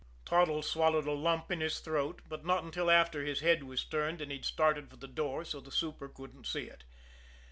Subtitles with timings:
[0.25, 4.19] Toddles swallowed a lump in his throat but not until after his head was turned
[4.19, 6.83] and he'd started for the door so the super couldn't see it.